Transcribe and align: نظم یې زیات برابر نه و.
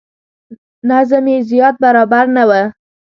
نظم 0.89 1.25
یې 1.33 1.37
زیات 1.49 1.75
برابر 1.83 2.25
نه 2.35 2.43
و. 2.49 2.51